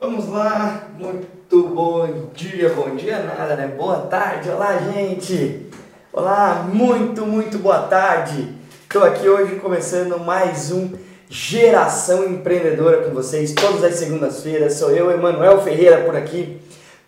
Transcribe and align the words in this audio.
Vamos 0.00 0.30
lá, 0.30 0.88
muito 0.98 1.62
bom 1.74 2.30
dia, 2.34 2.70
bom 2.70 2.96
dia 2.96 3.18
nada, 3.18 3.54
né? 3.54 3.66
Boa 3.66 3.98
tarde, 3.98 4.48
olá 4.48 4.78
gente! 4.78 5.66
Olá, 6.10 6.66
muito, 6.72 7.26
muito 7.26 7.58
boa 7.58 7.80
tarde! 7.80 8.48
Estou 8.82 9.04
aqui 9.04 9.28
hoje 9.28 9.56
começando 9.56 10.18
mais 10.18 10.72
um 10.72 10.92
Geração 11.28 12.24
Empreendedora 12.24 13.02
com 13.02 13.10
vocês, 13.10 13.52
todas 13.52 13.84
as 13.84 13.96
segundas-feiras. 13.96 14.72
Sou 14.72 14.90
eu, 14.90 15.10
Emanuel 15.10 15.60
Ferreira, 15.60 15.98
por 15.98 16.16
aqui, 16.16 16.58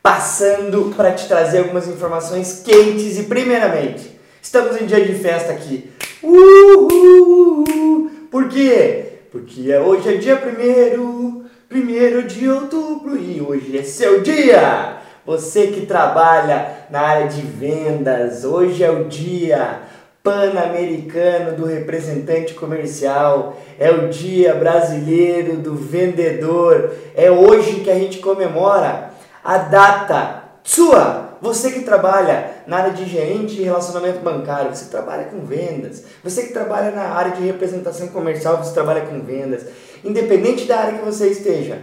passando 0.02 0.93
para 0.95 1.12
te 1.12 1.27
trazer 1.27 1.61
algumas 1.61 1.88
informações 1.88 2.61
quentes 2.62 3.18
e, 3.18 3.22
primeiramente, 3.22 4.20
estamos 4.43 4.79
em 4.79 4.84
dia 4.84 5.02
de 5.02 5.14
festa 5.14 5.50
aqui. 5.50 5.90
Uhul! 6.22 8.11
Por 8.30 8.50
quê? 8.50 9.14
Porque 9.32 9.74
hoje 9.79 10.14
é 10.14 10.18
dia 10.18 10.36
primeiro 10.36 11.41
primeiro 11.73 12.25
de 12.25 12.46
outubro 12.50 13.16
e 13.16 13.40
hoje 13.40 13.79
é 13.79 13.82
seu 13.82 14.21
dia! 14.21 14.99
Você 15.25 15.68
que 15.68 15.86
trabalha 15.86 16.68
na 16.90 17.00
área 17.00 17.29
de 17.29 17.40
vendas, 17.40 18.45
hoje 18.45 18.85
é 18.85 18.90
o 18.90 19.04
dia 19.04 19.81
pan-americano 20.22 21.57
do 21.57 21.64
representante 21.64 22.53
comercial, 22.53 23.57
é 23.79 23.90
o 23.90 24.11
dia 24.11 24.54
brasileiro 24.54 25.57
do 25.57 25.75
vendedor, 25.75 26.93
é 27.17 27.31
hoje 27.31 27.81
que 27.81 27.90
a 27.90 27.95
gente 27.95 28.18
comemora 28.18 29.11
a 29.43 29.57
data 29.57 30.43
sua. 30.62 31.32
Você 31.43 31.73
que 31.73 31.81
trabalha 31.81 32.62
na 32.69 32.78
área 32.78 32.92
de 32.92 33.05
gerente 33.05 33.56
de 33.56 33.64
relacionamento 33.64 34.20
bancário, 34.20 34.75
você 34.75 34.84
trabalha 34.84 35.25
com 35.25 35.45
vendas. 35.45 36.05
Você 36.23 36.45
que 36.45 36.53
trabalha 36.53 36.92
na 36.92 37.03
área 37.03 37.33
de 37.33 37.42
representação 37.42 38.09
comercial, 38.09 38.56
você 38.56 38.73
trabalha 38.73 39.01
com 39.03 39.20
vendas 39.20 39.67
independente 40.05 40.67
da 40.67 40.78
área 40.78 40.98
que 40.98 41.05
você 41.05 41.28
esteja. 41.28 41.78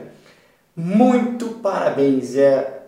Muito 0.76 1.48
parabéns. 1.62 2.36
É 2.36 2.84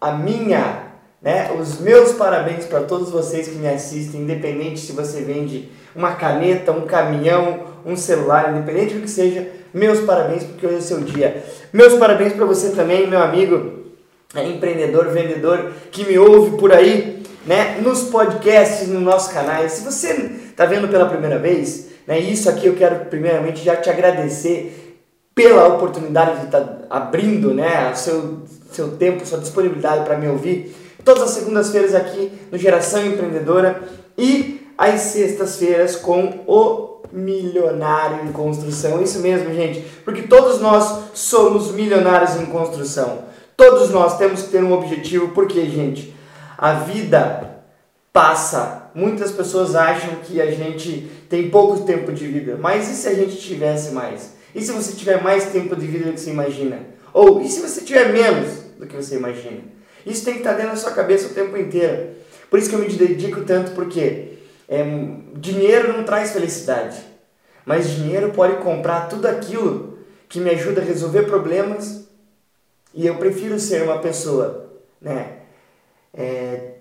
a 0.00 0.12
minha, 0.12 0.84
né, 1.20 1.50
os 1.58 1.80
meus 1.80 2.12
parabéns 2.12 2.64
para 2.64 2.80
todos 2.82 3.10
vocês 3.10 3.48
que 3.48 3.56
me 3.56 3.66
assistem, 3.66 4.20
independente 4.20 4.78
se 4.78 4.92
você 4.92 5.22
vende 5.22 5.70
uma 5.94 6.12
caneta, 6.12 6.70
um 6.70 6.82
caminhão, 6.82 7.64
um 7.84 7.96
celular, 7.96 8.52
independente 8.52 8.94
do 8.94 9.00
que 9.00 9.10
seja, 9.10 9.48
meus 9.74 10.00
parabéns 10.00 10.44
porque 10.44 10.66
hoje 10.66 10.76
é 10.76 10.80
seu 10.80 11.00
dia. 11.00 11.44
Meus 11.72 11.94
parabéns 11.94 12.32
para 12.32 12.46
você 12.46 12.70
também, 12.70 13.06
meu 13.08 13.20
amigo, 13.20 13.77
é, 14.34 14.46
empreendedor, 14.46 15.08
vendedor 15.08 15.72
que 15.90 16.04
me 16.04 16.18
ouve 16.18 16.56
por 16.56 16.72
aí, 16.72 17.22
né, 17.46 17.78
nos 17.80 18.04
podcasts, 18.04 18.88
nos 18.88 19.02
nossos 19.02 19.32
canais. 19.32 19.72
Se 19.72 19.84
você 19.84 20.12
está 20.50 20.66
vendo 20.66 20.88
pela 20.88 21.06
primeira 21.06 21.38
vez, 21.38 21.88
né? 22.08 22.18
Isso 22.18 22.48
aqui 22.48 22.66
eu 22.66 22.74
quero 22.74 23.04
primeiramente 23.04 23.62
já 23.62 23.76
te 23.76 23.90
agradecer 23.90 24.98
pela 25.34 25.68
oportunidade 25.68 26.40
de 26.40 26.46
estar 26.46 26.62
tá 26.62 26.78
abrindo 26.88 27.52
né, 27.52 27.94
seu, 27.94 28.44
seu 28.72 28.96
tempo, 28.96 29.26
sua 29.26 29.38
disponibilidade 29.38 30.06
para 30.06 30.16
me 30.16 30.26
ouvir. 30.26 30.74
Todas 31.04 31.24
as 31.24 31.30
segundas-feiras 31.32 31.94
aqui 31.94 32.32
no 32.50 32.56
Geração 32.56 33.04
Empreendedora 33.04 33.82
e 34.16 34.66
às 34.78 35.02
sextas-feiras 35.02 35.96
com 35.96 36.44
o 36.46 37.02
Milionário 37.12 38.26
em 38.26 38.32
Construção. 38.32 39.02
Isso 39.02 39.18
mesmo, 39.18 39.52
gente, 39.52 39.80
porque 40.02 40.22
todos 40.22 40.62
nós 40.62 41.10
somos 41.12 41.72
milionários 41.72 42.36
em 42.36 42.46
construção. 42.46 43.18
Todos 43.58 43.90
nós 43.90 44.16
temos 44.16 44.44
que 44.44 44.52
ter 44.52 44.64
um 44.64 44.72
objetivo, 44.72 45.34
porque, 45.34 45.68
gente, 45.68 46.14
a 46.56 46.72
vida 46.72 47.60
passa 48.10 48.78
Muitas 48.98 49.30
pessoas 49.30 49.76
acham 49.76 50.16
que 50.24 50.40
a 50.40 50.50
gente 50.50 51.08
tem 51.28 51.50
pouco 51.50 51.84
tempo 51.84 52.12
de 52.12 52.26
vida, 52.26 52.58
mas 52.60 52.90
e 52.90 52.94
se 52.96 53.06
a 53.06 53.14
gente 53.14 53.36
tivesse 53.36 53.92
mais? 53.92 54.32
E 54.52 54.60
se 54.60 54.72
você 54.72 54.96
tiver 54.96 55.22
mais 55.22 55.52
tempo 55.52 55.76
de 55.76 55.86
vida 55.86 56.06
do 56.06 56.14
que 56.14 56.20
você 56.20 56.30
imagina? 56.30 56.80
Ou 57.14 57.40
e 57.40 57.48
se 57.48 57.60
você 57.60 57.82
tiver 57.82 58.12
menos 58.12 58.58
do 58.76 58.88
que 58.88 58.96
você 58.96 59.14
imagina? 59.14 59.60
Isso 60.04 60.24
tem 60.24 60.34
que 60.34 60.40
estar 60.40 60.54
dentro 60.54 60.70
da 60.70 60.76
sua 60.76 60.90
cabeça 60.90 61.28
o 61.28 61.32
tempo 61.32 61.56
inteiro. 61.56 62.08
Por 62.50 62.58
isso 62.58 62.68
que 62.68 62.74
eu 62.74 62.80
me 62.80 62.88
dedico 62.88 63.42
tanto, 63.42 63.70
porque 63.70 64.38
é, 64.68 64.84
dinheiro 65.34 65.92
não 65.92 66.02
traz 66.02 66.32
felicidade, 66.32 66.96
mas 67.64 67.88
dinheiro 67.88 68.30
pode 68.30 68.56
comprar 68.56 69.08
tudo 69.08 69.28
aquilo 69.28 69.96
que 70.28 70.40
me 70.40 70.50
ajuda 70.50 70.80
a 70.80 70.84
resolver 70.84 71.22
problemas 71.22 72.07
e 72.98 73.06
eu 73.06 73.14
prefiro 73.14 73.60
ser 73.60 73.84
uma 73.84 73.98
pessoa 73.98 74.72
né, 75.00 75.34
é, 76.12 76.72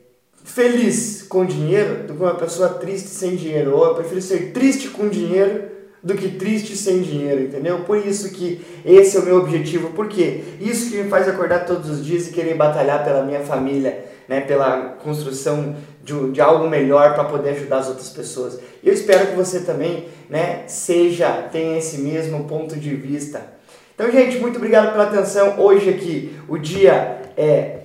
feliz 0.44 1.22
com 1.22 1.46
dinheiro 1.46 2.08
do 2.08 2.16
que 2.16 2.20
uma 2.20 2.34
pessoa 2.34 2.70
triste 2.70 3.10
sem 3.10 3.36
dinheiro. 3.36 3.78
Ou 3.78 3.86
eu 3.86 3.94
prefiro 3.94 4.20
ser 4.20 4.52
triste 4.52 4.88
com 4.88 5.08
dinheiro 5.10 5.66
do 6.02 6.16
que 6.16 6.30
triste 6.30 6.76
sem 6.76 7.04
dinheiro, 7.04 7.44
entendeu? 7.44 7.82
Por 7.82 7.98
isso 7.98 8.32
que 8.32 8.66
esse 8.84 9.16
é 9.16 9.20
o 9.20 9.26
meu 9.26 9.38
objetivo, 9.38 9.92
porque 9.92 10.44
isso 10.60 10.90
que 10.90 10.98
me 10.98 11.08
faz 11.08 11.28
acordar 11.28 11.68
todos 11.68 11.88
os 11.88 12.04
dias 12.04 12.28
e 12.28 12.32
querer 12.32 12.56
batalhar 12.56 13.04
pela 13.04 13.22
minha 13.22 13.42
família, 13.42 14.04
né, 14.28 14.42
pela 14.42 14.98
construção 15.04 15.76
de, 16.04 16.32
de 16.32 16.42
algo 16.42 16.68
melhor 16.68 17.14
para 17.14 17.26
poder 17.26 17.52
ajudar 17.52 17.78
as 17.78 17.90
outras 17.90 18.10
pessoas. 18.10 18.60
Eu 18.84 18.92
espero 18.92 19.28
que 19.28 19.36
você 19.36 19.60
também, 19.60 20.08
né, 20.32 20.64
seja, 20.66 21.48
tenha 21.52 21.78
esse 21.78 22.00
mesmo 22.00 22.46
ponto 22.46 22.76
de 22.76 22.96
vista. 22.96 23.57
Então, 23.98 24.12
gente, 24.12 24.38
muito 24.38 24.58
obrigado 24.58 24.92
pela 24.92 25.06
atenção. 25.06 25.60
Hoje 25.60 25.90
aqui 25.90 26.40
o 26.48 26.56
dia 26.56 27.20
é 27.36 27.80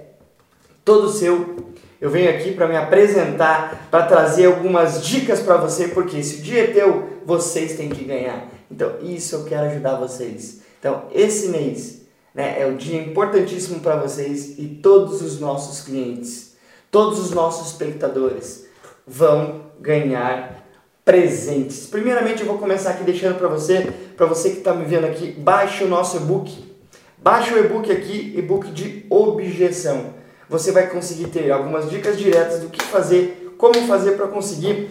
todo 0.85 1.09
seu 1.09 1.73
eu 1.99 2.11
venho 2.11 2.29
aqui 2.29 2.53
para 2.53 2.69
me 2.69 2.77
apresentar, 2.77 3.89
para 3.91 4.05
trazer 4.05 4.45
algumas 4.45 5.07
dicas 5.07 5.41
para 5.41 5.57
você, 5.57 5.89
porque 5.89 6.23
se 6.23 6.41
o 6.41 6.43
dia 6.43 6.65
é 6.65 6.67
teu, 6.67 7.21
vocês 7.25 7.77
têm 7.77 7.89
que 7.89 8.05
ganhar. 8.05 8.47
Então, 8.71 8.97
isso 9.01 9.37
eu 9.37 9.45
quero 9.45 9.69
ajudar 9.69 9.95
vocês. 9.95 10.61
Então, 10.79 11.05
esse 11.15 11.49
mês 11.49 12.03
né, 12.35 12.61
é 12.61 12.67
o 12.67 12.75
dia 12.75 13.01
importantíssimo 13.01 13.81
para 13.81 13.97
vocês 13.97 14.59
e 14.59 14.81
todos 14.83 15.23
os 15.23 15.41
nossos 15.41 15.81
clientes, 15.83 16.57
todos 16.91 17.21
os 17.21 17.31
nossos 17.31 17.69
espectadores 17.69 18.67
vão 19.07 19.67
ganhar 19.81 20.62
presentes. 21.05 21.87
Primeiramente, 21.87 22.43
eu 22.43 22.47
vou 22.47 22.59
começar 22.59 22.91
aqui 22.91 23.05
deixando 23.05 23.39
para 23.39 23.49
você, 23.49 23.93
para 24.17 24.27
você 24.27 24.51
que 24.51 24.59
está 24.59 24.73
me 24.75 24.85
vendo 24.85 25.07
aqui, 25.07 25.33
baixe 25.33 25.85
o 25.85 25.89
nosso 25.89 26.17
e-book. 26.17 26.73
Baixe 27.19 27.53
o 27.55 27.59
e-book 27.59 27.91
aqui, 27.91 28.35
e-book 28.37 28.71
de 28.71 29.07
objeção 29.09 30.23
você 30.53 30.71
vai 30.71 30.87
conseguir 30.87 31.29
ter 31.29 31.51
algumas 31.51 31.89
dicas 31.89 32.19
diretas 32.19 32.61
do 32.61 32.69
que 32.69 32.85
fazer, 32.85 33.55
como 33.57 33.75
fazer 33.87 34.13
para 34.13 34.29
conseguir 34.29 34.91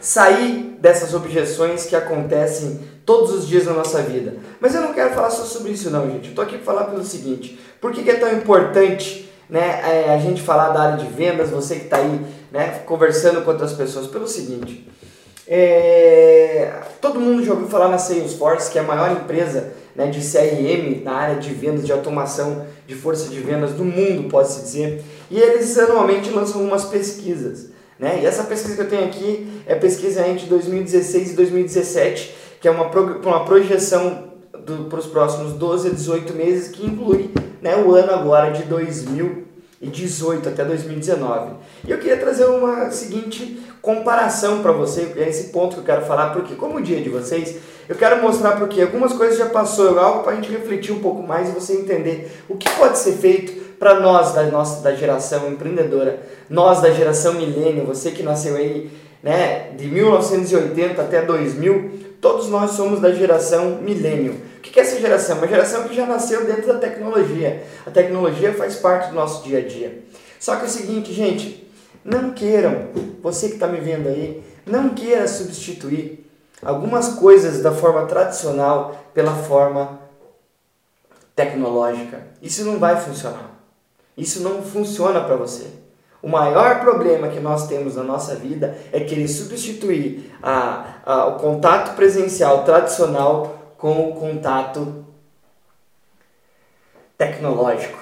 sair 0.00 0.76
dessas 0.80 1.14
objeções 1.14 1.84
que 1.84 1.96
acontecem 1.96 2.80
todos 3.04 3.32
os 3.32 3.48
dias 3.48 3.64
na 3.64 3.72
nossa 3.72 4.02
vida. 4.02 4.36
Mas 4.60 4.72
eu 4.72 4.82
não 4.82 4.94
quero 4.94 5.14
falar 5.14 5.30
só 5.30 5.42
sobre 5.42 5.72
isso 5.72 5.90
não, 5.90 6.08
gente. 6.08 6.26
Eu 6.26 6.30
estou 6.30 6.44
aqui 6.44 6.58
para 6.58 6.64
falar 6.64 6.84
pelo 6.84 7.04
seguinte, 7.04 7.58
por 7.80 7.90
que, 7.90 8.04
que 8.04 8.10
é 8.10 8.14
tão 8.14 8.32
importante 8.32 9.28
né, 9.50 9.80
é, 9.82 10.14
a 10.14 10.18
gente 10.18 10.40
falar 10.40 10.68
da 10.68 10.80
área 10.80 11.04
de 11.04 11.10
vendas, 11.12 11.50
você 11.50 11.74
que 11.76 11.84
está 11.86 11.96
aí 11.96 12.20
né, 12.50 12.82
conversando 12.86 13.42
com 13.42 13.50
outras 13.50 13.72
pessoas? 13.72 14.06
Pelo 14.06 14.26
seguinte, 14.26 14.88
é, 15.46 16.80
todo 17.00 17.20
mundo 17.20 17.44
já 17.44 17.52
ouviu 17.52 17.68
falar 17.68 17.88
na 17.88 17.98
Salesforce, 17.98 18.70
que 18.70 18.78
é 18.78 18.80
a 18.80 18.84
maior 18.84 19.12
empresa 19.12 19.72
né, 19.94 20.06
de 20.08 20.20
CRM 20.20 21.04
na 21.04 21.12
área 21.12 21.36
de 21.36 21.52
vendas, 21.52 21.86
de 21.86 21.92
automação 21.92 22.66
de 22.86 22.94
força 22.94 23.28
de 23.28 23.40
vendas 23.40 23.72
do 23.72 23.84
mundo, 23.84 24.28
pode-se 24.28 24.62
dizer. 24.62 25.04
E 25.30 25.38
eles 25.38 25.76
anualmente 25.78 26.30
lançam 26.30 26.60
algumas 26.60 26.84
pesquisas. 26.84 27.70
Né? 27.98 28.20
E 28.22 28.26
essa 28.26 28.44
pesquisa 28.44 28.74
que 28.74 28.82
eu 28.82 28.88
tenho 28.88 29.04
aqui 29.04 29.62
é 29.66 29.74
pesquisa 29.74 30.26
entre 30.26 30.46
2016 30.46 31.32
e 31.32 31.34
2017, 31.34 32.34
que 32.60 32.68
é 32.68 32.70
uma, 32.70 32.90
pro, 32.90 33.20
uma 33.22 33.44
projeção 33.44 34.26
para 34.88 34.98
os 34.98 35.06
próximos 35.06 35.52
12 35.52 35.88
a 35.88 35.90
18 35.92 36.34
meses, 36.34 36.68
que 36.68 36.84
inclui 36.84 37.30
né, 37.62 37.76
o 37.76 37.94
ano 37.94 38.12
agora 38.12 38.50
de 38.50 38.64
2018 39.80 40.48
até 40.48 40.64
2019. 40.64 41.52
E 41.86 41.90
eu 41.90 41.98
queria 41.98 42.16
trazer 42.16 42.46
uma 42.46 42.90
seguinte 42.90 43.60
comparação 43.82 44.62
para 44.62 44.72
você, 44.72 45.12
é 45.16 45.28
esse 45.28 45.50
ponto 45.50 45.74
que 45.74 45.80
eu 45.80 45.84
quero 45.84 46.04
falar, 46.06 46.30
porque 46.30 46.54
como 46.54 46.78
o 46.78 46.82
dia 46.82 47.00
de 47.00 47.08
vocês, 47.08 47.56
eu 47.88 47.94
quero 47.94 48.20
mostrar 48.20 48.56
porque 48.56 48.80
algumas 48.80 49.12
coisas 49.12 49.38
já 49.38 49.46
passou, 49.46 49.98
algo 49.98 50.24
para 50.24 50.32
a 50.32 50.34
gente 50.34 50.50
refletir 50.50 50.92
um 50.92 50.98
pouco 50.98 51.22
mais 51.22 51.48
e 51.48 51.52
você 51.52 51.74
entender 51.74 52.42
o 52.48 52.56
que 52.56 52.68
pode 52.70 52.98
ser 52.98 53.12
feito 53.12 53.52
para 53.78 54.00
nós 54.00 54.32
da 54.32 54.42
nossa 54.44 54.82
da 54.82 54.94
geração 54.94 55.48
empreendedora, 55.48 56.20
nós 56.50 56.80
da 56.80 56.90
geração 56.90 57.34
milênio, 57.34 57.84
você 57.84 58.10
que 58.10 58.22
nasceu 58.22 58.56
aí, 58.56 58.90
né, 59.22 59.70
de 59.76 59.86
1980 59.86 61.00
até 61.00 61.22
2000, 61.22 61.90
todos 62.20 62.48
nós 62.48 62.72
somos 62.72 63.00
da 63.00 63.12
geração 63.12 63.78
milênio. 63.82 64.34
Que 64.70 64.80
é 64.80 64.82
essa 64.82 65.00
geração? 65.00 65.38
Uma 65.38 65.48
geração 65.48 65.88
que 65.88 65.94
já 65.94 66.06
nasceu 66.06 66.44
dentro 66.44 66.66
da 66.66 66.78
tecnologia. 66.78 67.64
A 67.86 67.90
tecnologia 67.90 68.52
faz 68.54 68.76
parte 68.76 69.08
do 69.08 69.14
nosso 69.14 69.42
dia 69.44 69.58
a 69.58 69.62
dia. 69.62 70.02
Só 70.38 70.56
que 70.56 70.62
é 70.62 70.66
o 70.66 70.70
seguinte, 70.70 71.12
gente, 71.12 71.66
não 72.04 72.30
queiram, 72.30 72.88
você 73.22 73.48
que 73.48 73.54
está 73.54 73.66
me 73.66 73.80
vendo 73.80 74.08
aí, 74.08 74.42
não 74.64 74.90
queira 74.90 75.26
substituir 75.26 76.24
algumas 76.62 77.10
coisas 77.14 77.62
da 77.62 77.72
forma 77.72 78.06
tradicional 78.06 79.10
pela 79.12 79.34
forma 79.34 80.00
tecnológica. 81.34 82.22
Isso 82.40 82.64
não 82.64 82.78
vai 82.78 83.00
funcionar. 83.00 83.50
Isso 84.16 84.42
não 84.42 84.62
funciona 84.62 85.20
para 85.20 85.36
você. 85.36 85.66
O 86.22 86.28
maior 86.28 86.80
problema 86.80 87.28
que 87.28 87.38
nós 87.38 87.68
temos 87.68 87.94
na 87.94 88.02
nossa 88.02 88.34
vida 88.34 88.76
é 88.90 89.00
querer 89.00 89.28
substituir 89.28 90.32
a, 90.42 90.94
a, 91.04 91.26
o 91.26 91.38
contato 91.38 91.94
presencial 91.94 92.64
tradicional 92.64 93.65
com 93.86 94.10
o 94.10 94.14
contato 94.14 95.04
tecnológico. 97.16 98.00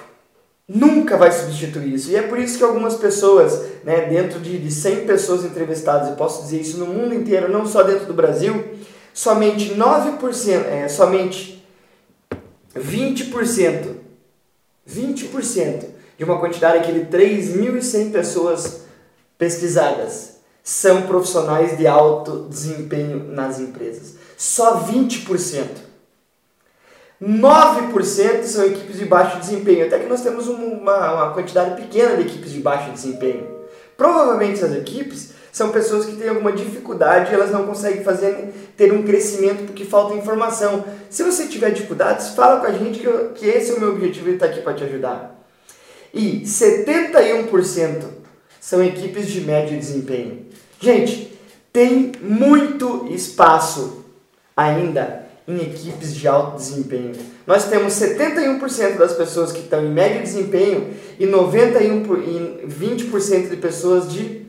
Nunca 0.67 1.15
vai 1.15 1.31
substituir 1.31 1.93
isso. 1.93 2.09
E 2.09 2.15
é 2.15 2.23
por 2.23 2.39
isso 2.39 2.57
que 2.57 2.63
algumas 2.63 2.95
pessoas, 2.95 3.63
né, 3.83 4.07
dentro 4.07 4.39
de, 4.39 4.57
de 4.57 4.71
100 4.71 5.05
pessoas 5.05 5.45
entrevistadas, 5.45 6.09
e 6.09 6.15
posso 6.15 6.41
dizer 6.41 6.59
isso 6.59 6.79
no 6.79 6.87
mundo 6.87 7.13
inteiro, 7.13 7.51
não 7.51 7.67
só 7.67 7.83
dentro 7.83 8.07
do 8.07 8.15
Brasil, 8.15 8.79
somente 9.13 9.75
9%, 9.75 10.65
é, 10.65 10.87
somente 10.87 11.63
20%, 12.75 13.95
20% 14.89 15.85
de 16.17 16.23
uma 16.23 16.39
quantidade 16.39 16.79
aqui 16.79 16.93
de 16.93 17.15
3.100 17.15 18.11
pessoas 18.11 18.85
pesquisadas 19.37 20.37
são 20.63 21.03
profissionais 21.03 21.77
de 21.77 21.85
alto 21.85 22.47
desempenho 22.49 23.25
nas 23.25 23.59
empresas. 23.59 24.14
Só 24.37 24.85
20%. 24.85 25.85
9% 27.21 28.43
são 28.43 28.65
equipes 28.65 28.97
de 28.97 29.05
baixo 29.05 29.39
desempenho, 29.39 29.85
até 29.85 29.99
que 29.99 30.07
nós 30.07 30.21
temos 30.21 30.47
uma, 30.47 31.13
uma 31.13 31.33
quantidade 31.33 31.81
pequena 31.81 32.15
de 32.17 32.23
equipes 32.23 32.51
de 32.51 32.59
baixo 32.59 32.91
desempenho. 32.91 33.47
Provavelmente 33.95 34.53
essas 34.53 34.75
equipes 34.75 35.33
são 35.51 35.69
pessoas 35.69 36.05
que 36.05 36.17
têm 36.17 36.27
alguma 36.27 36.51
dificuldade 36.51 37.33
elas 37.33 37.49
não 37.49 37.65
conseguem 37.65 38.03
fazer 38.03 38.53
ter 38.75 38.91
um 38.91 39.03
crescimento 39.03 39.65
porque 39.65 39.85
falta 39.85 40.13
informação. 40.13 40.83
Se 41.09 41.23
você 41.23 41.47
tiver 41.47 41.71
dificuldades, 41.71 42.29
fala 42.29 42.59
com 42.59 42.67
a 42.67 42.73
gente 42.73 42.99
que, 42.99 43.05
eu, 43.05 43.29
que 43.29 43.45
esse 43.45 43.71
é 43.71 43.75
o 43.75 43.79
meu 43.79 43.93
objetivo 43.93 44.29
e 44.29 44.33
está 44.33 44.47
aqui 44.47 44.61
para 44.61 44.73
te 44.73 44.83
ajudar. 44.83 45.41
E 46.13 46.41
71% 46.41 48.03
são 48.59 48.83
equipes 48.83 49.27
de 49.27 49.41
médio 49.41 49.79
desempenho. 49.79 50.45
Gente, 50.79 51.39
tem 51.71 52.11
muito 52.21 53.07
espaço 53.09 54.04
ainda 54.55 55.25
em 55.47 55.57
equipes 55.57 56.15
de 56.15 56.27
alto 56.27 56.57
desempenho. 56.57 57.13
Nós 57.45 57.65
temos 57.65 57.93
71% 57.93 58.97
das 58.97 59.13
pessoas 59.13 59.51
que 59.51 59.59
estão 59.59 59.85
em 59.85 59.91
médio 59.91 60.23
desempenho 60.23 60.93
e 61.19 61.25
91 61.25 62.03
e 62.23 62.67
20% 62.67 63.49
de 63.49 63.57
pessoas 63.57 64.11
de 64.11 64.45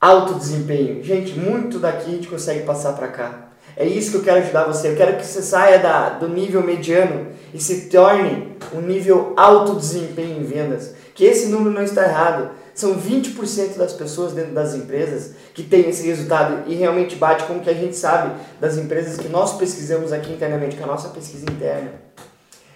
alto 0.00 0.34
desempenho. 0.34 1.02
Gente, 1.02 1.38
muito 1.38 1.78
daqui 1.78 2.10
a 2.10 2.14
gente 2.14 2.28
consegue 2.28 2.64
passar 2.64 2.94
para 2.94 3.08
cá. 3.08 3.48
É 3.76 3.86
isso 3.86 4.10
que 4.10 4.16
eu 4.18 4.22
quero 4.22 4.38
ajudar 4.38 4.64
você. 4.64 4.88
Eu 4.88 4.96
quero 4.96 5.16
que 5.16 5.26
você 5.26 5.42
saia 5.42 5.78
da, 5.78 6.10
do 6.10 6.28
nível 6.28 6.62
mediano 6.62 7.28
e 7.52 7.60
se 7.60 7.88
torne 7.88 8.56
um 8.72 8.80
nível 8.80 9.32
alto 9.36 9.74
desempenho 9.76 10.40
em 10.40 10.44
vendas. 10.44 10.94
Que 11.14 11.24
esse 11.24 11.48
número 11.48 11.70
não 11.70 11.82
está 11.82 12.04
errado. 12.04 12.50
São 12.74 12.98
20% 12.98 13.76
das 13.76 13.92
pessoas 13.92 14.32
dentro 14.32 14.52
das 14.52 14.74
empresas 14.74 15.32
que 15.54 15.62
tem 15.62 15.88
esse 15.88 16.04
resultado 16.06 16.68
e 16.68 16.74
realmente 16.74 17.14
bate 17.14 17.44
com 17.44 17.54
o 17.54 17.60
que 17.60 17.70
a 17.70 17.74
gente 17.74 17.94
sabe 17.94 18.34
das 18.60 18.76
empresas 18.76 19.16
que 19.16 19.28
nós 19.28 19.56
pesquisamos 19.56 20.12
aqui 20.12 20.32
internamente, 20.32 20.76
com 20.76 20.84
a 20.84 20.88
nossa 20.88 21.10
pesquisa 21.10 21.44
interna. 21.44 21.92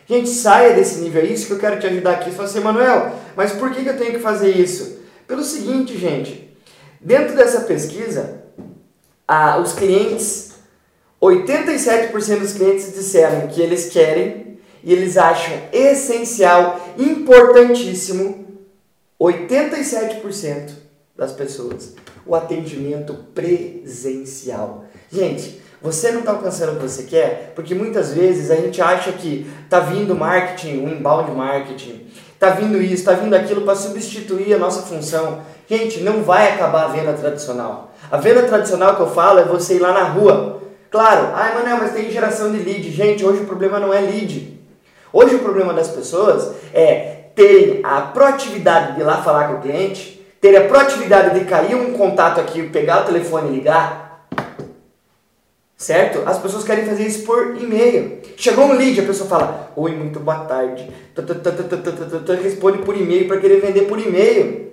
Gente, 0.06 0.28
saia 0.30 0.72
desse 0.72 1.00
nível, 1.00 1.20
é 1.20 1.26
isso 1.26 1.46
que 1.46 1.52
eu 1.52 1.58
quero 1.58 1.80
te 1.80 1.86
ajudar 1.86 2.12
aqui. 2.12 2.30
Você 2.30 2.36
fala 2.36 2.48
assim, 2.48 2.60
Manuel, 2.60 3.12
mas 3.36 3.52
por 3.52 3.72
que 3.72 3.86
eu 3.86 3.98
tenho 3.98 4.12
que 4.12 4.20
fazer 4.20 4.50
isso? 4.50 5.00
Pelo 5.26 5.42
seguinte, 5.42 5.98
gente, 5.98 6.56
dentro 7.00 7.36
dessa 7.36 7.62
pesquisa, 7.62 8.44
os 9.60 9.72
clientes, 9.72 10.52
87% 11.20 12.38
dos 12.38 12.52
clientes 12.54 12.94
disseram 12.94 13.48
que 13.48 13.60
eles 13.60 13.90
querem 13.90 14.58
e 14.82 14.92
eles 14.92 15.18
acham 15.18 15.52
essencial, 15.72 16.94
importantíssimo 16.96 18.47
87% 19.20 20.70
das 21.16 21.32
pessoas 21.32 21.94
o 22.24 22.34
atendimento 22.34 23.14
presencial. 23.34 24.84
Gente, 25.10 25.60
você 25.80 26.12
não 26.12 26.20
está 26.20 26.32
alcançando 26.32 26.72
o 26.72 26.76
que 26.76 26.82
você 26.82 27.04
quer 27.04 27.52
porque 27.54 27.74
muitas 27.74 28.12
vezes 28.12 28.50
a 28.50 28.56
gente 28.56 28.80
acha 28.80 29.12
que 29.12 29.50
está 29.64 29.80
vindo 29.80 30.14
marketing, 30.14 30.84
o 30.84 30.88
inbound 30.88 31.32
marketing, 31.32 32.06
está 32.34 32.50
vindo 32.50 32.80
isso, 32.80 32.94
está 32.94 33.12
vindo 33.12 33.34
aquilo 33.34 33.62
para 33.62 33.74
substituir 33.74 34.54
a 34.54 34.58
nossa 34.58 34.82
função. 34.82 35.40
Gente, 35.68 36.00
não 36.00 36.22
vai 36.22 36.52
acabar 36.52 36.84
a 36.84 36.88
venda 36.88 37.12
tradicional. 37.12 37.94
A 38.10 38.16
venda 38.16 38.42
tradicional 38.44 38.94
que 38.94 39.02
eu 39.02 39.10
falo 39.10 39.40
é 39.40 39.44
você 39.44 39.74
ir 39.74 39.80
lá 39.80 39.92
na 39.92 40.04
rua. 40.04 40.62
Claro, 40.90 41.30
ai 41.34 41.54
Manel, 41.54 41.78
mas 41.78 41.92
tem 41.92 42.10
geração 42.10 42.52
de 42.52 42.58
lead. 42.58 42.90
Gente, 42.90 43.24
hoje 43.24 43.42
o 43.42 43.46
problema 43.46 43.80
não 43.80 43.92
é 43.92 44.00
lead. 44.00 44.58
Hoje 45.12 45.34
o 45.34 45.40
problema 45.40 45.72
das 45.72 45.88
pessoas 45.88 46.52
é 46.72 47.17
terem 47.38 47.79
a 47.85 48.00
proatividade 48.00 48.96
de 48.96 49.00
ir 49.00 49.05
lá 49.05 49.23
falar 49.23 49.46
com 49.46 49.55
o 49.55 49.61
cliente, 49.61 50.26
ter 50.40 50.56
a 50.56 50.67
proatividade 50.67 51.38
de 51.38 51.44
cair 51.44 51.76
um 51.76 51.93
contato 51.93 52.40
aqui, 52.40 52.64
pegar 52.64 53.02
o 53.02 53.05
telefone 53.05 53.50
e 53.50 53.52
ligar, 53.58 54.26
certo? 55.76 56.25
As 56.26 56.37
pessoas 56.37 56.64
querem 56.64 56.85
fazer 56.85 57.05
isso 57.05 57.25
por 57.25 57.56
e-mail. 57.56 58.19
Chegou 58.37 58.64
um 58.64 58.73
lead, 58.73 59.00
a 59.00 59.05
pessoa 59.05 59.29
fala, 59.29 59.73
oi, 59.76 59.94
muito 59.94 60.19
boa 60.19 60.40
tarde, 60.46 60.90
responde 62.43 62.79
por 62.79 62.96
e-mail 62.96 63.29
para 63.29 63.38
querer 63.38 63.61
vender 63.61 63.82
por 63.82 64.00
e-mail. 64.00 64.73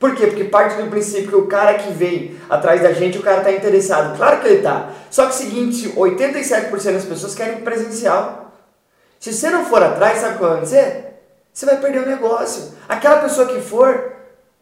Por 0.00 0.16
quê? 0.16 0.26
Porque 0.26 0.42
parte 0.42 0.82
do 0.82 0.90
princípio 0.90 1.28
que 1.28 1.36
o 1.36 1.46
cara 1.46 1.74
que 1.74 1.92
vem 1.92 2.36
atrás 2.50 2.82
da 2.82 2.92
gente, 2.92 3.16
o 3.16 3.22
cara 3.22 3.38
está 3.38 3.52
interessado. 3.52 4.16
Claro 4.16 4.40
que 4.40 4.48
ele 4.48 4.56
está. 4.56 4.90
Só 5.08 5.26
que 5.26 5.34
o 5.34 5.36
seguinte, 5.36 5.88
87% 5.90 6.92
das 6.94 7.04
pessoas 7.04 7.36
querem 7.36 7.60
presencial. 7.60 8.52
Se 9.20 9.32
você 9.32 9.48
não 9.50 9.66
for 9.66 9.80
atrás, 9.80 10.18
sabe 10.18 10.34
o 10.34 10.38
que 10.38 10.42
vai 10.42 10.52
acontecer? 10.54 11.11
Você 11.52 11.66
vai 11.66 11.76
perder 11.78 12.02
o 12.02 12.06
negócio. 12.06 12.72
Aquela 12.88 13.18
pessoa 13.18 13.46
que 13.46 13.60
for, 13.60 14.12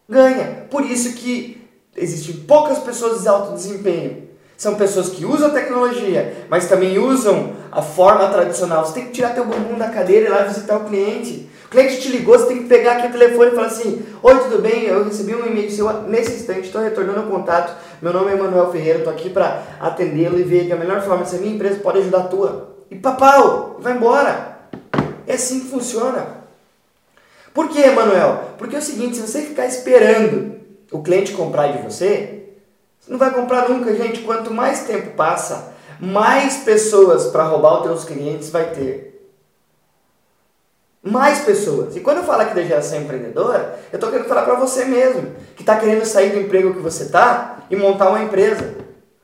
ganha. 0.09 0.67
Por 0.69 0.85
isso 0.85 1.15
que 1.15 1.69
existem 1.97 2.37
poucas 2.45 2.79
pessoas 2.79 3.23
de 3.23 3.29
alto 3.29 3.55
desempenho. 3.55 4.29
São 4.57 4.75
pessoas 4.75 5.09
que 5.09 5.25
usam 5.25 5.51
tecnologia, 5.51 6.47
mas 6.51 6.69
também 6.69 6.99
usam 6.99 7.55
a 7.73 7.81
forma 7.81 8.29
tradicional. 8.29 8.85
Você 8.85 8.95
tem 8.95 9.07
que 9.07 9.13
tirar 9.13 9.31
teu 9.31 9.47
bumbum 9.47 9.79
da 9.79 9.89
cadeira 9.89 10.27
e 10.27 10.29
ir 10.29 10.31
lá 10.31 10.43
visitar 10.43 10.77
o 10.77 10.85
cliente. 10.85 11.49
O 11.65 11.69
cliente 11.71 12.01
te 12.01 12.09
ligou, 12.09 12.37
você 12.39 12.47
tem 12.47 12.59
que 12.59 12.69
pegar 12.69 12.99
aqui 12.99 13.07
o 13.07 13.13
telefone 13.13 13.53
e 13.53 13.55
falar 13.55 13.69
assim: 13.69 14.05
Oi, 14.23 14.39
tudo 14.41 14.61
bem? 14.61 14.85
Eu 14.85 15.05
recebi 15.05 15.35
um 15.35 15.47
e-mail 15.47 15.71
seu 15.71 15.91
nesse 16.03 16.33
instante, 16.33 16.67
estou 16.67 16.83
retornando 16.83 17.21
o 17.21 17.31
contato. 17.31 17.75
Meu 18.03 18.13
nome 18.13 18.33
é 18.33 18.35
Emanuel 18.35 18.71
Ferreira, 18.71 18.99
estou 18.99 19.13
aqui 19.13 19.31
para 19.31 19.63
atendê-lo 19.81 20.39
e 20.39 20.43
ver 20.43 20.67
de 20.67 20.73
a 20.73 20.77
melhor 20.77 21.01
forma 21.01 21.25
se 21.25 21.37
a 21.37 21.39
minha 21.39 21.55
empresa 21.55 21.79
pode 21.81 22.01
ajudar 22.01 22.19
a 22.19 22.29
tua. 22.29 22.75
E 22.91 22.97
papau, 22.97 23.77
vai 23.81 23.95
embora. 23.95 24.59
É 25.27 25.35
assim 25.35 25.61
que 25.61 25.69
funciona. 25.69 26.40
Por 27.53 27.69
que, 27.69 27.81
Emanuel? 27.81 28.55
Porque 28.59 28.77
é 28.77 28.79
o 28.79 28.83
seguinte, 28.83 29.17
se 29.17 29.23
você 29.23 29.43
ficar 29.43 29.67
esperando 29.67 30.57
o 30.91 31.03
cliente 31.03 31.33
comprar 31.33 31.69
de 31.69 31.83
você, 31.83 32.41
você 33.01 33.11
não 33.11 33.19
vai 33.19 33.33
comprar 33.33 33.69
nunca, 33.69 33.95
gente. 33.95 34.23
Quanto 34.23 34.53
mais 34.53 34.81
tempo 34.81 35.17
passa, 35.17 35.73
mais 35.99 36.59
pessoas 36.59 37.27
para 37.27 37.45
roubar 37.45 37.79
os 37.79 37.83
teus 37.83 38.05
clientes 38.05 38.51
vai 38.51 38.71
ter. 38.71 39.09
Mais 41.03 41.41
pessoas. 41.41 41.97
E 41.97 42.01
quando 42.01 42.19
eu 42.19 42.25
falo 42.25 42.43
aqui 42.43 42.55
da 42.55 42.63
geração 42.63 43.01
empreendedora, 43.01 43.79
eu 43.91 43.97
estou 43.97 44.11
querendo 44.11 44.29
falar 44.29 44.43
para 44.43 44.55
você 44.55 44.85
mesmo, 44.85 45.35
que 45.57 45.63
está 45.63 45.77
querendo 45.77 46.05
sair 46.05 46.31
do 46.31 46.41
emprego 46.41 46.75
que 46.75 46.81
você 46.81 47.05
está 47.05 47.65
e 47.71 47.77
montar 47.77 48.11
uma 48.11 48.23
empresa. 48.23 48.75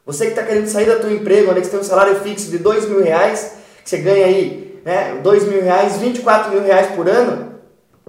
Você 0.06 0.24
que 0.24 0.30
está 0.30 0.42
querendo 0.42 0.68
sair 0.68 0.86
da 0.86 0.98
tua 0.98 1.12
emprego, 1.12 1.50
onde 1.50 1.60
você 1.60 1.70
tem 1.70 1.80
um 1.80 1.84
salário 1.84 2.16
fixo 2.20 2.50
de 2.50 2.58
dois 2.58 2.88
mil 2.88 3.02
reais, 3.02 3.56
que 3.82 3.90
você 3.90 3.98
ganha 3.98 4.24
aí 4.24 4.80
né, 4.84 5.20
dois 5.22 5.44
mil 5.44 5.62
reais, 5.62 5.96
24 5.96 6.52
mil 6.52 6.62
reais 6.62 6.94
por 6.94 7.08
ano, 7.08 7.55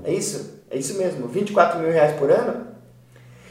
é 0.03 0.13
isso? 0.13 0.61
É 0.69 0.77
isso 0.77 0.97
mesmo, 0.97 1.27
24 1.27 1.79
mil 1.79 1.91
reais 1.91 2.17
por 2.17 2.29
ano? 2.29 2.67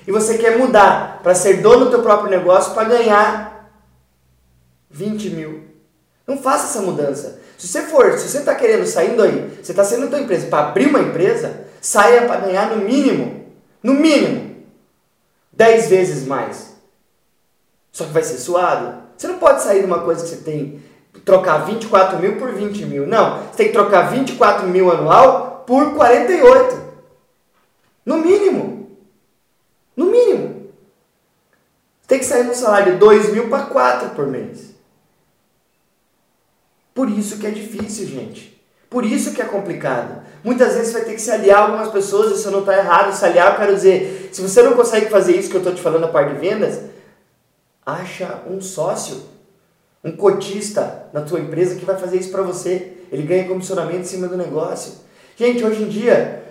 E 0.07 0.12
você 0.12 0.38
quer 0.38 0.57
mudar 0.57 1.21
para 1.23 1.35
ser 1.35 1.61
dono 1.62 1.87
do 1.87 1.91
teu 1.91 2.03
próprio 2.03 2.31
negócio 2.31 2.73
para 2.75 2.88
ganhar 2.88 3.73
20 4.91 5.31
mil. 5.31 5.65
Não 6.26 6.38
faça 6.38 6.67
essa 6.67 6.87
mudança. 6.87 7.41
Se 7.59 7.67
você 7.67 7.83
for, 7.83 8.19
se 8.19 8.29
você 8.29 8.38
está 8.38 8.55
querendo 8.55 8.87
saindo 8.87 9.23
aí, 9.23 9.59
você 9.62 9.73
está 9.73 9.83
saindo 9.83 10.05
da 10.05 10.11
tua 10.11 10.21
empresa 10.21 10.47
para 10.47 10.69
abrir 10.69 10.87
uma 10.87 11.00
empresa, 11.00 11.67
saia 11.81 12.26
para 12.26 12.41
ganhar 12.41 12.71
no 12.71 12.85
mínimo, 12.85 13.47
no 13.83 13.95
mínimo, 13.95 14.57
10 15.53 15.88
vezes 15.88 16.26
mais. 16.26 16.76
Só 17.91 18.05
que 18.05 18.12
vai 18.12 18.23
ser 18.23 18.38
suado. 18.38 19.03
Você 19.17 19.26
não 19.26 19.38
pode 19.38 19.62
sair 19.62 19.81
de 19.81 19.87
uma 19.87 20.00
coisa 20.00 20.23
que 20.23 20.29
você 20.29 20.37
tem, 20.37 20.83
trocar 21.25 21.65
24 21.65 22.19
mil 22.19 22.37
por 22.37 22.53
20 22.53 22.85
mil. 22.85 23.07
Não, 23.07 23.45
você 23.45 23.57
tem 23.57 23.67
que 23.69 23.73
trocar 23.73 24.11
24 24.11 24.67
mil 24.69 24.93
anual 24.93 25.46
por 25.67 25.95
48. 25.95 26.87
No 28.05 28.19
mínimo. 28.19 28.97
No 29.97 30.07
mínimo. 30.07 30.71
Tem 32.07 32.19
que 32.21 32.25
sair 32.25 32.45
no 32.45 32.55
salário 32.55 32.93
de 32.93 32.99
2 32.99 33.33
mil 33.33 33.49
para 33.49 33.67
4 33.67 34.11
por 34.11 34.27
mês. 34.27 34.75
Por 36.95 37.11
isso 37.11 37.39
que 37.39 37.47
é 37.47 37.51
difícil, 37.51 38.07
gente. 38.07 38.57
Por 38.89 39.05
isso 39.05 39.35
que 39.35 39.43
é 39.43 39.45
complicado. 39.45 40.23
Muitas 40.43 40.75
vezes 40.75 40.89
você 40.89 40.99
vai 40.99 41.05
ter 41.05 41.15
que 41.15 41.21
se 41.21 41.31
aliar 41.31 41.59
a 41.59 41.63
algumas 41.65 41.89
pessoas, 41.89 42.39
isso 42.39 42.51
não 42.51 42.61
está 42.61 42.79
errado. 42.79 43.13
Se 43.13 43.25
aliar, 43.25 43.53
eu 43.53 43.59
quero 43.59 43.75
dizer, 43.75 44.31
se 44.33 44.41
você 44.41 44.63
não 44.63 44.75
consegue 44.75 45.11
fazer 45.11 45.37
isso 45.37 45.51
que 45.51 45.57
eu 45.57 45.61
estou 45.61 45.75
te 45.75 45.83
falando 45.83 46.05
a 46.05 46.09
parte 46.09 46.35
de 46.35 46.39
vendas, 46.39 46.81
acha 47.85 48.43
um 48.49 48.61
sócio, 48.61 49.23
um 50.03 50.13
cotista 50.17 51.09
na 51.13 51.23
tua 51.23 51.41
empresa 51.41 51.75
que 51.75 51.85
vai 51.85 51.99
fazer 51.99 52.19
isso 52.19 52.31
para 52.31 52.43
você. 52.43 52.93
Ele 53.11 53.25
ganha 53.25 53.49
comissionamento 53.49 54.01
em 54.01 54.05
cima 54.05 54.29
do 54.29 54.37
negócio. 54.37 55.06
Gente, 55.38 55.62
hoje 55.62 55.83
em 55.83 55.88
dia, 55.88 56.45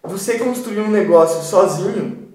você 0.00 0.38
construir 0.38 0.78
um 0.78 0.90
negócio 0.90 1.42
sozinho 1.42 2.28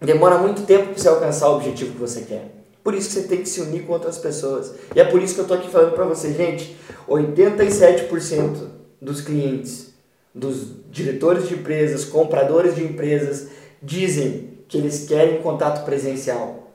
demora 0.00 0.38
muito 0.38 0.62
tempo 0.62 0.86
para 0.86 0.94
você 0.96 1.06
alcançar 1.06 1.50
o 1.50 1.56
objetivo 1.56 1.92
que 1.92 1.98
você 1.98 2.22
quer. 2.22 2.50
Por 2.82 2.94
isso 2.94 3.08
que 3.08 3.14
você 3.16 3.28
tem 3.28 3.42
que 3.42 3.48
se 3.48 3.60
unir 3.60 3.82
com 3.82 3.92
outras 3.92 4.16
pessoas. 4.16 4.72
E 4.94 5.00
é 5.00 5.04
por 5.04 5.22
isso 5.22 5.34
que 5.34 5.40
eu 5.40 5.44
estou 5.44 5.58
aqui 5.58 5.70
falando 5.70 5.92
para 5.92 6.06
você, 6.06 6.32
gente, 6.32 6.74
87% 7.06 8.68
dos 9.02 9.20
clientes, 9.20 9.92
dos 10.34 10.68
diretores 10.90 11.46
de 11.46 11.56
empresas, 11.56 12.06
compradores 12.06 12.74
de 12.74 12.82
empresas, 12.82 13.48
dizem 13.82 14.60
que 14.66 14.78
eles 14.78 15.06
querem 15.06 15.42
contato 15.42 15.84
presencial. 15.84 16.72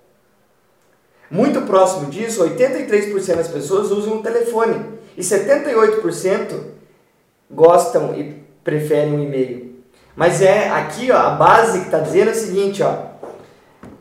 Muito 1.30 1.64
próximo 1.64 2.12
disso, 2.12 2.44
83% 2.44 3.36
das 3.36 3.48
pessoas 3.48 3.90
usam 3.90 4.20
o 4.20 4.22
telefone 4.22 4.80
e 5.18 5.22
78% 5.22 6.77
gostam 7.50 8.14
e 8.16 8.44
preferem 8.64 9.16
o 9.16 9.24
e-mail. 9.24 9.76
Mas 10.16 10.42
é 10.42 10.70
aqui 10.70 11.12
ó, 11.12 11.18
a 11.18 11.30
base 11.32 11.80
que 11.80 11.86
está 11.86 12.00
dizendo 12.00 12.30
é 12.30 12.34
o 12.34 12.36
seguinte, 12.36 12.84
ó, 12.84 12.96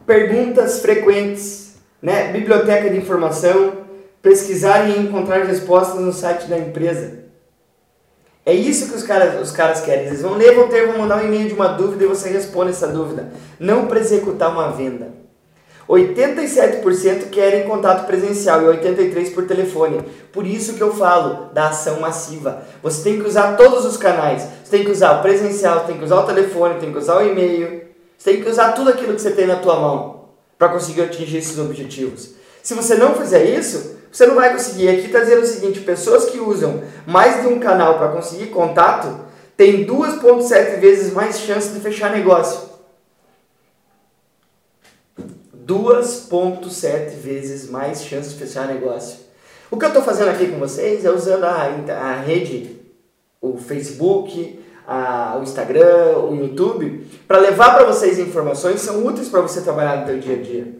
perguntas 0.06 0.80
frequentes, 0.80 1.76
né, 2.00 2.32
biblioteca 2.32 2.88
de 2.88 2.96
informação, 2.96 3.72
pesquisar 4.22 4.88
e 4.88 4.98
encontrar 4.98 5.44
respostas 5.44 6.00
no 6.00 6.12
site 6.12 6.46
da 6.46 6.58
empresa. 6.58 7.26
É 8.44 8.54
isso 8.54 8.88
que 8.88 8.94
os 8.94 9.02
caras, 9.02 9.40
os 9.40 9.50
caras 9.50 9.80
querem. 9.80 10.06
Eles 10.06 10.22
vão 10.22 10.34
ler, 10.34 10.54
vão 10.54 10.68
ter, 10.68 10.86
vão 10.86 10.98
mandar 10.98 11.18
um 11.18 11.26
e-mail 11.26 11.48
de 11.48 11.54
uma 11.54 11.68
dúvida 11.68 12.04
e 12.04 12.06
você 12.06 12.28
responde 12.28 12.70
essa 12.70 12.86
dúvida. 12.86 13.32
Não 13.58 13.86
para 13.86 13.98
executar 13.98 14.50
uma 14.52 14.70
venda. 14.70 15.25
87% 15.88 17.30
querem 17.30 17.68
contato 17.68 18.06
presencial 18.06 18.62
e 18.62 18.76
83% 18.76 19.34
por 19.34 19.46
telefone. 19.46 20.02
Por 20.32 20.46
isso 20.46 20.74
que 20.74 20.82
eu 20.82 20.92
falo 20.92 21.50
da 21.52 21.68
ação 21.68 22.00
massiva. 22.00 22.62
Você 22.82 23.02
tem 23.02 23.20
que 23.20 23.28
usar 23.28 23.56
todos 23.56 23.84
os 23.84 23.96
canais. 23.96 24.42
Você 24.64 24.76
tem 24.76 24.84
que 24.84 24.90
usar 24.90 25.18
o 25.18 25.22
presencial, 25.22 25.84
tem 25.84 25.96
que 25.96 26.04
usar 26.04 26.20
o 26.20 26.26
telefone, 26.26 26.80
tem 26.80 26.92
que 26.92 26.98
usar 26.98 27.18
o 27.18 27.26
e-mail. 27.26 27.82
Você 28.18 28.32
tem 28.32 28.42
que 28.42 28.50
usar 28.50 28.72
tudo 28.72 28.90
aquilo 28.90 29.14
que 29.14 29.20
você 29.20 29.30
tem 29.30 29.46
na 29.46 29.56
tua 29.56 29.78
mão 29.78 30.30
para 30.58 30.68
conseguir 30.68 31.02
atingir 31.02 31.38
esses 31.38 31.58
objetivos. 31.58 32.34
Se 32.62 32.74
você 32.74 32.96
não 32.96 33.14
fizer 33.14 33.44
isso, 33.44 33.96
você 34.10 34.26
não 34.26 34.34
vai 34.34 34.52
conseguir. 34.52 34.88
Aqui 34.88 35.06
está 35.06 35.20
dizendo 35.20 35.42
o 35.42 35.46
seguinte: 35.46 35.80
pessoas 35.80 36.24
que 36.24 36.40
usam 36.40 36.82
mais 37.06 37.42
de 37.42 37.48
um 37.48 37.60
canal 37.60 37.98
para 37.98 38.08
conseguir 38.08 38.46
contato 38.46 39.20
têm 39.56 39.86
2,7 39.86 40.80
vezes 40.80 41.12
mais 41.12 41.38
chance 41.38 41.68
de 41.68 41.80
fechar 41.80 42.10
negócio. 42.10 42.75
2,7 45.66 47.16
vezes 47.16 47.68
mais 47.68 48.04
chance 48.04 48.30
de 48.30 48.36
fechar 48.36 48.68
negócio. 48.68 49.18
O 49.70 49.76
que 49.76 49.84
eu 49.84 49.88
estou 49.88 50.02
fazendo 50.02 50.28
aqui 50.28 50.46
com 50.46 50.58
vocês 50.58 51.04
é 51.04 51.10
usando 51.10 51.44
a, 51.44 51.68
a 51.92 52.20
rede, 52.20 52.76
o 53.40 53.58
Facebook, 53.58 54.60
a, 54.86 55.36
o 55.38 55.42
Instagram, 55.42 56.18
o 56.18 56.36
YouTube, 56.36 57.06
para 57.26 57.38
levar 57.38 57.74
para 57.74 57.84
vocês 57.84 58.18
informações 58.18 58.74
que 58.76 58.86
são 58.86 59.04
úteis 59.04 59.28
para 59.28 59.40
você 59.40 59.60
trabalhar 59.60 60.00
no 60.00 60.06
seu 60.06 60.18
dia 60.18 60.36
a 60.36 60.42
dia. 60.42 60.74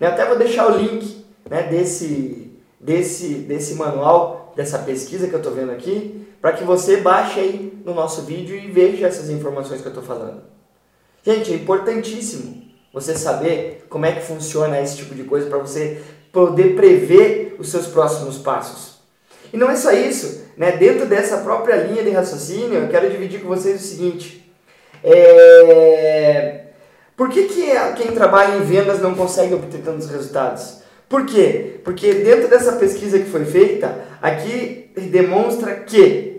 Eu 0.00 0.08
até 0.08 0.24
vou 0.24 0.38
deixar 0.38 0.70
o 0.70 0.78
link 0.78 1.24
né, 1.48 1.64
desse 1.64 2.50
desse, 2.80 3.34
desse 3.34 3.74
manual, 3.74 4.54
dessa 4.56 4.78
pesquisa 4.78 5.28
que 5.28 5.34
eu 5.34 5.40
estou 5.40 5.52
vendo 5.52 5.70
aqui, 5.70 6.26
para 6.40 6.52
que 6.52 6.64
você 6.64 6.96
baixe 6.96 7.38
aí 7.38 7.82
no 7.84 7.92
nosso 7.92 8.22
vídeo 8.22 8.56
e 8.56 8.70
veja 8.70 9.06
essas 9.06 9.28
informações 9.28 9.82
que 9.82 9.86
eu 9.86 9.90
estou 9.92 10.02
falando. 10.02 10.42
Gente, 11.22 11.52
é 11.52 11.56
importantíssimo 11.56 12.69
você 12.92 13.16
saber 13.16 13.84
como 13.88 14.06
é 14.06 14.12
que 14.12 14.22
funciona 14.22 14.80
esse 14.80 14.96
tipo 14.96 15.14
de 15.14 15.24
coisa 15.24 15.48
para 15.48 15.58
você 15.58 16.02
poder 16.32 16.74
prever 16.74 17.56
os 17.58 17.70
seus 17.70 17.86
próximos 17.86 18.38
passos. 18.38 19.00
E 19.52 19.56
não 19.56 19.70
é 19.70 19.76
só 19.76 19.92
isso, 19.92 20.44
né? 20.56 20.72
dentro 20.72 21.06
dessa 21.06 21.38
própria 21.38 21.76
linha 21.76 22.02
de 22.02 22.10
raciocínio, 22.10 22.80
eu 22.80 22.88
quero 22.88 23.10
dividir 23.10 23.40
com 23.40 23.48
vocês 23.48 23.80
o 23.80 23.86
seguinte. 23.86 24.52
É... 25.02 26.66
Por 27.16 27.28
que, 27.28 27.44
que 27.44 27.70
quem 27.96 28.12
trabalha 28.12 28.56
em 28.56 28.62
vendas 28.62 29.00
não 29.00 29.14
consegue 29.14 29.54
obter 29.54 29.82
tantos 29.82 30.08
resultados? 30.08 30.80
Por 31.08 31.26
quê? 31.26 31.80
Porque 31.84 32.14
dentro 32.14 32.48
dessa 32.48 32.72
pesquisa 32.76 33.18
que 33.18 33.28
foi 33.28 33.44
feita, 33.44 34.04
aqui 34.22 34.90
demonstra 35.10 35.74
que 35.74 36.30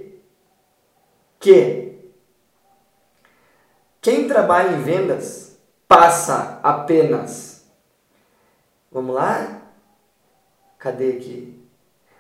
que 1.40 1.92
quem 4.00 4.28
trabalha 4.28 4.76
em 4.76 4.82
vendas 4.82 5.51
passa 5.92 6.58
apenas 6.64 7.52
Vamos 8.90 9.16
lá? 9.16 9.62
Cadê 10.78 11.12
aqui? 11.12 11.58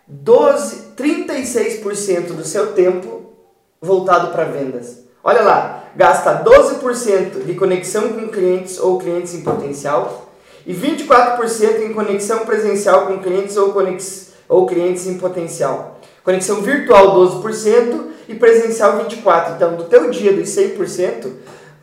12, 0.07 0.93
36% 0.95 2.27
do 2.33 2.45
seu 2.45 2.73
tempo 2.73 3.33
voltado 3.81 4.31
para 4.31 4.45
vendas. 4.45 4.99
Olha 5.21 5.41
lá, 5.41 5.83
gasta 5.97 6.41
12% 6.41 7.43
de 7.43 7.55
conexão 7.55 8.13
com 8.13 8.29
clientes 8.29 8.79
ou 8.79 8.97
clientes 8.99 9.33
em 9.33 9.41
potencial, 9.41 10.29
e 10.65 10.73
24% 10.73 11.81
em 11.81 11.93
conexão 11.93 12.45
presencial 12.45 13.07
com 13.07 13.19
clientes 13.19 13.57
ou, 13.57 13.73
conex, 13.73 14.31
ou 14.47 14.65
clientes 14.65 15.07
em 15.07 15.17
potencial. 15.17 15.99
Conexão 16.23 16.61
virtual 16.61 17.17
12% 17.17 18.11
e 18.29 18.35
presencial 18.35 18.97
24%. 18.99 19.55
Então, 19.55 19.75
do 19.75 19.85
teu 19.85 20.09
dia 20.09 20.31
dos 20.31 20.47
100%, 20.49 21.31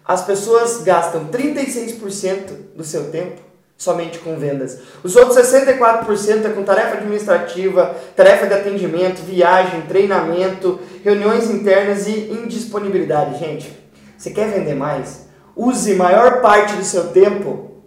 as 0.09 0.25
pessoas 0.25 0.83
gastam 0.83 1.27
36% 1.27 2.53
do 2.75 2.83
seu 2.83 3.11
tempo 3.11 3.43
somente 3.77 4.19
com 4.21 4.37
vendas. 4.37 4.79
Os 5.05 5.15
outros 5.15 5.37
64% 5.37 6.47
é 6.47 6.49
com 6.49 6.65
tarefa 6.65 6.97
administrativa, 6.97 7.95
tarefa 8.17 8.47
de 8.47 8.55
atendimento, 8.55 9.23
viagem, 9.23 9.83
treinamento, 9.83 10.81
reuniões 11.05 11.51
internas 11.51 12.09
e 12.09 12.33
indisponibilidade. 12.33 13.39
Gente, 13.39 13.71
você 14.17 14.31
quer 14.31 14.51
vender 14.51 14.75
mais? 14.75 15.29
Use 15.55 15.95
maior 15.95 16.41
parte 16.41 16.75
do 16.75 16.85
seu 16.85 17.09
tempo 17.09 17.83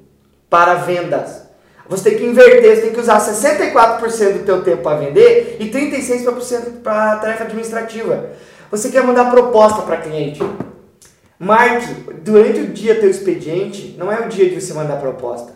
para 0.48 0.76
vendas. 0.76 1.42
Você 1.90 2.12
tem 2.12 2.20
que 2.20 2.26
inverter, 2.26 2.76
você 2.76 2.82
tem 2.84 2.94
que 2.94 3.00
usar 3.00 3.20
64% 3.20 4.34
do 4.34 4.46
teu 4.46 4.64
tempo 4.64 4.84
para 4.84 5.00
vender 5.00 5.58
e 5.60 5.70
36% 5.70 6.82
para 6.84 7.18
tarefa 7.18 7.46
administrativa. 7.46 8.30
Você 8.70 8.90
quer 8.90 9.04
mandar 9.04 9.30
proposta 9.30 9.82
para 9.82 9.98
cliente. 9.98 10.42
Marque 11.44 11.88
durante 12.24 12.60
o 12.60 12.68
dia 12.68 13.00
teu 13.00 13.10
expediente, 13.10 13.96
não 13.98 14.12
é 14.12 14.20
o 14.20 14.30
dia 14.30 14.48
de 14.48 14.62
você 14.62 14.76
mandar 14.76 14.98
proposta. 14.98 15.54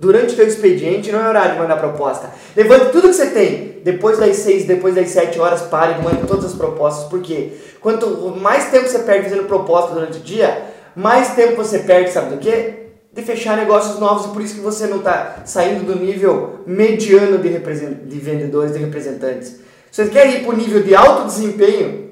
Durante 0.00 0.32
o 0.32 0.36
teu 0.36 0.48
expediente 0.48 1.12
não 1.12 1.20
é 1.20 1.28
horário 1.28 1.52
de 1.52 1.60
mandar 1.60 1.76
proposta. 1.76 2.30
Levante 2.56 2.86
tudo 2.86 3.08
que 3.08 3.14
você 3.14 3.26
tem. 3.26 3.82
Depois 3.84 4.18
das 4.18 4.34
6, 4.36 4.64
depois 4.64 4.94
das 4.94 5.10
7 5.10 5.38
horas, 5.38 5.60
pare 5.60 6.00
e 6.00 6.02
mande 6.02 6.26
todas 6.26 6.46
as 6.46 6.54
propostas. 6.54 7.06
Por 7.10 7.20
quê? 7.20 7.52
Quanto 7.82 8.06
mais 8.40 8.70
tempo 8.70 8.88
você 8.88 9.00
perde 9.00 9.28
fazendo 9.28 9.46
proposta 9.46 9.92
durante 9.92 10.20
o 10.20 10.22
dia, 10.22 10.62
mais 10.96 11.34
tempo 11.34 11.56
você 11.56 11.80
perde, 11.80 12.10
sabe 12.10 12.34
do 12.34 12.38
quê? 12.38 12.78
de 13.12 13.20
fechar 13.20 13.58
negócios 13.58 13.98
novos 13.98 14.24
e 14.24 14.28
por 14.30 14.40
isso 14.40 14.54
que 14.54 14.62
você 14.62 14.86
não 14.86 14.96
está 14.96 15.42
saindo 15.44 15.84
do 15.84 16.00
nível 16.00 16.60
mediano 16.66 17.36
de, 17.36 17.50
de 17.50 18.18
vendedores, 18.18 18.72
de 18.72 18.78
representantes. 18.78 19.60
Se 19.90 20.02
você 20.02 20.10
quer 20.10 20.30
ir 20.30 20.44
para 20.44 20.54
o 20.54 20.56
nível 20.56 20.82
de 20.82 20.94
alto 20.94 21.26
desempenho, 21.26 22.11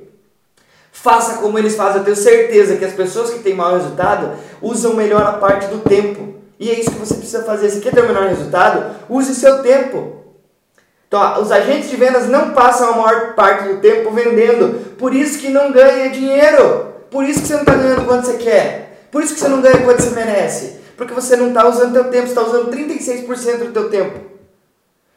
faça 1.02 1.38
como 1.38 1.58
eles 1.58 1.76
fazem. 1.76 1.98
Eu 1.98 2.04
tenho 2.04 2.16
certeza 2.16 2.76
que 2.76 2.84
as 2.84 2.92
pessoas 2.92 3.30
que 3.30 3.40
têm 3.40 3.54
maior 3.54 3.78
resultado 3.78 4.32
usam 4.60 4.94
melhor 4.94 5.22
a 5.22 5.32
parte 5.32 5.66
do 5.66 5.78
tempo. 5.78 6.34
E 6.58 6.70
é 6.70 6.78
isso 6.78 6.90
que 6.90 6.98
você 6.98 7.14
precisa 7.14 7.42
fazer. 7.44 7.70
Se 7.70 7.80
quer 7.80 7.92
ter 7.92 8.02
o 8.02 8.06
menor 8.06 8.28
resultado, 8.28 8.96
use 9.08 9.34
seu 9.34 9.62
tempo. 9.62 10.16
Então, 11.08 11.40
os 11.40 11.50
agentes 11.50 11.90
de 11.90 11.96
vendas 11.96 12.28
não 12.28 12.50
passam 12.50 12.90
a 12.90 12.96
maior 12.96 13.34
parte 13.34 13.68
do 13.68 13.80
tempo 13.80 14.10
vendendo. 14.10 14.94
Por 14.96 15.14
isso 15.14 15.38
que 15.38 15.48
não 15.48 15.72
ganha 15.72 16.10
dinheiro. 16.10 16.88
Por 17.10 17.24
isso 17.24 17.40
que 17.40 17.48
você 17.48 17.54
não 17.54 17.62
está 17.62 17.74
ganhando 17.74 18.04
quanto 18.04 18.26
você 18.26 18.34
quer. 18.34 19.06
Por 19.10 19.22
isso 19.22 19.34
que 19.34 19.40
você 19.40 19.48
não 19.48 19.60
ganha 19.60 19.82
quanto 19.82 20.02
você 20.02 20.14
merece. 20.14 20.80
Porque 20.96 21.14
você 21.14 21.34
não 21.34 21.48
está 21.48 21.66
usando 21.66 21.94
teu 21.94 22.04
tempo, 22.04 22.26
você 22.26 22.38
está 22.38 22.42
usando 22.42 22.70
36% 22.70 23.58
do 23.64 23.72
teu 23.72 23.88
tempo. 23.88 24.20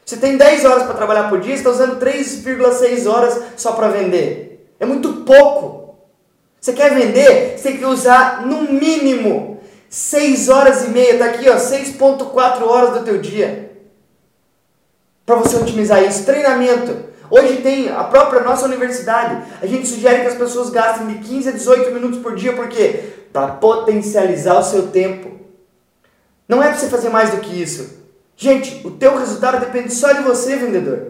Você 0.06 0.18
tem 0.18 0.38
10 0.38 0.66
horas 0.66 0.84
para 0.84 0.96
trabalhar 0.96 1.30
por 1.30 1.40
dia, 1.42 1.56
você 1.56 1.60
está 1.60 1.70
usando 1.70 2.00
3,6 2.00 3.10
horas 3.10 3.40
só 3.56 3.74
para 3.74 3.90
vender. 3.90 4.53
É 4.80 4.86
muito 4.86 5.13
pouco. 5.25 5.96
Você 6.60 6.74
quer 6.74 6.94
vender, 6.94 7.58
você 7.58 7.70
tem 7.70 7.77
que 7.77 7.86
usar 7.86 8.46
no 8.46 8.63
mínimo 8.63 9.62
6 9.89 10.50
horas 10.50 10.86
e 10.86 10.89
meia, 10.89 11.13
está 11.13 11.25
aqui 11.25 11.50
ó, 11.50 11.56
6.4 11.56 12.63
horas 12.63 12.98
do 12.98 13.06
teu 13.06 13.20
dia. 13.20 13.72
Para 15.25 15.36
você 15.36 15.56
otimizar 15.56 16.03
isso. 16.03 16.25
Treinamento. 16.25 17.13
Hoje 17.30 17.58
tem 17.58 17.89
a 17.89 18.03
própria 18.03 18.42
nossa 18.42 18.65
universidade. 18.65 19.44
A 19.62 19.65
gente 19.65 19.88
sugere 19.88 20.22
que 20.22 20.27
as 20.27 20.36
pessoas 20.36 20.70
gastem 20.70 21.08
de 21.08 21.20
15 21.20 21.50
a 21.50 21.51
18 21.51 21.92
minutos 21.92 22.20
por 22.20 22.36
dia, 22.36 22.53
por 22.53 22.68
quê? 22.68 23.12
Para 23.32 23.53
potencializar 23.53 24.58
o 24.60 24.63
seu 24.63 24.88
tempo. 24.88 25.32
Não 26.48 26.62
é 26.62 26.70
para 26.70 26.77
você 26.77 26.89
fazer 26.89 27.10
mais 27.10 27.32
do 27.32 27.38
que 27.38 27.62
isso. 27.62 28.01
Gente, 28.36 28.86
o 28.86 28.92
teu 28.92 29.18
resultado 29.18 29.60
depende 29.60 29.94
só 29.94 30.12
de 30.12 30.24
você, 30.24 30.56
vendedor. 30.56 31.08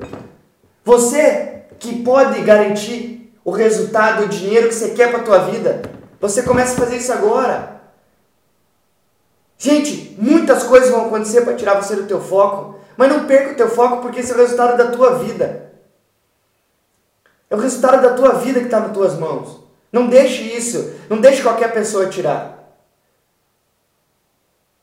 Você 0.83 1.63
que 1.79 2.03
pode 2.03 2.41
garantir 2.41 3.22
o 3.43 3.51
resultado, 3.51 4.23
o 4.23 4.29
dinheiro 4.29 4.67
que 4.67 4.75
você 4.75 4.89
quer 4.89 5.09
para 5.09 5.19
a 5.19 5.23
tua 5.23 5.39
vida. 5.39 5.81
Você 6.19 6.43
começa 6.43 6.73
a 6.73 6.85
fazer 6.85 6.97
isso 6.97 7.11
agora. 7.11 7.81
Gente, 9.57 10.15
muitas 10.17 10.63
coisas 10.63 10.89
vão 10.89 11.05
acontecer 11.05 11.41
para 11.41 11.55
tirar 11.55 11.81
você 11.81 11.95
do 11.95 12.07
teu 12.07 12.21
foco, 12.21 12.79
mas 12.95 13.09
não 13.09 13.25
perca 13.25 13.51
o 13.51 13.55
teu 13.55 13.69
foco 13.69 14.01
porque 14.01 14.19
esse 14.19 14.31
é 14.31 14.35
o 14.35 14.37
resultado 14.37 14.77
da 14.77 14.91
tua 14.91 15.19
vida. 15.19 15.71
É 17.49 17.55
o 17.55 17.59
resultado 17.59 18.01
da 18.01 18.13
tua 18.13 18.33
vida 18.33 18.59
que 18.59 18.65
está 18.65 18.79
nas 18.79 18.93
tuas 18.93 19.17
mãos. 19.17 19.61
Não 19.91 20.07
deixe 20.07 20.43
isso, 20.43 20.93
não 21.09 21.21
deixe 21.21 21.41
qualquer 21.41 21.71
pessoa 21.71 22.07
tirar. 22.07 22.53